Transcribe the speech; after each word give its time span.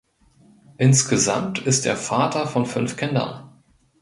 Insgesamt 0.79 1.59
ist 1.59 1.85
er 1.85 1.95
Vater 1.95 2.47
von 2.47 2.65
fünf 2.65 2.97
Kindern. 2.97 3.51